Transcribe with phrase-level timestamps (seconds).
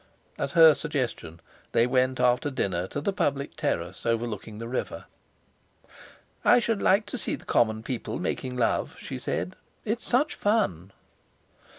[0.39, 1.41] At her suggestion
[1.73, 5.05] they went after dinner to the public terrace overlooking the river.
[6.43, 10.91] "I should like to see the common people making love," she said, "it's such fun!"